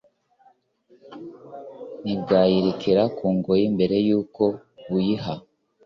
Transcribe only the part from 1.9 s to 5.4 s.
ntibwayirekera ku ngoyi mbere y'uko buyiha